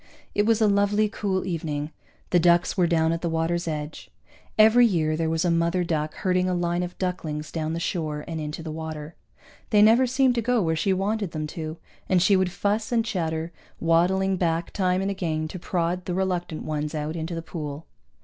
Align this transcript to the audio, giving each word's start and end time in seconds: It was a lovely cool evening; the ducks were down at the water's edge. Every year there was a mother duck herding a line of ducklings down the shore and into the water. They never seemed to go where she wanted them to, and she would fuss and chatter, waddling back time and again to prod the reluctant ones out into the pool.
It 0.33 0.47
was 0.47 0.61
a 0.61 0.67
lovely 0.67 1.07
cool 1.07 1.45
evening; 1.45 1.91
the 2.31 2.39
ducks 2.39 2.75
were 2.75 2.87
down 2.87 3.11
at 3.11 3.21
the 3.21 3.29
water's 3.29 3.67
edge. 3.67 4.09
Every 4.57 4.83
year 4.83 5.15
there 5.15 5.29
was 5.29 5.45
a 5.45 5.51
mother 5.51 5.83
duck 5.83 6.15
herding 6.15 6.49
a 6.49 6.55
line 6.55 6.81
of 6.81 6.97
ducklings 6.97 7.51
down 7.51 7.73
the 7.73 7.79
shore 7.79 8.25
and 8.27 8.41
into 8.41 8.63
the 8.63 8.71
water. 8.71 9.13
They 9.69 9.83
never 9.83 10.07
seemed 10.07 10.33
to 10.33 10.41
go 10.41 10.59
where 10.59 10.75
she 10.75 10.91
wanted 10.91 11.33
them 11.33 11.45
to, 11.53 11.77
and 12.09 12.19
she 12.19 12.35
would 12.35 12.51
fuss 12.51 12.91
and 12.91 13.05
chatter, 13.05 13.51
waddling 13.79 14.37
back 14.37 14.71
time 14.71 15.03
and 15.03 15.11
again 15.11 15.47
to 15.49 15.59
prod 15.59 16.05
the 16.05 16.15
reluctant 16.15 16.63
ones 16.63 16.95
out 16.95 17.15
into 17.15 17.35
the 17.35 17.43
pool. 17.43 17.85